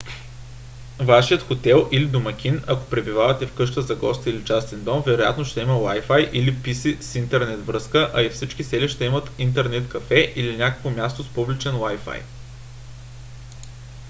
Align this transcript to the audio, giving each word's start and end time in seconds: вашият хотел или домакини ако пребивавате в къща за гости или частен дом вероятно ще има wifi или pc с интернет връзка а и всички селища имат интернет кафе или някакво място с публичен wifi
вашият 0.99 1.41
хотел 1.43 1.89
или 1.91 2.05
домакини 2.05 2.59
ако 2.67 2.85
пребивавате 2.89 3.47
в 3.47 3.53
къща 3.53 3.81
за 3.81 3.95
гости 3.95 4.29
или 4.29 4.45
частен 4.45 4.83
дом 4.83 5.03
вероятно 5.05 5.45
ще 5.45 5.61
има 5.61 5.73
wifi 5.73 6.29
или 6.31 6.55
pc 6.57 7.01
с 7.01 7.15
интернет 7.15 7.65
връзка 7.65 8.11
а 8.15 8.21
и 8.23 8.29
всички 8.29 8.63
селища 8.63 9.05
имат 9.05 9.29
интернет 9.37 9.89
кафе 9.89 10.33
или 10.35 10.57
някакво 10.57 10.89
място 10.89 11.23
с 11.23 11.29
публичен 11.33 11.73
wifi 11.73 12.21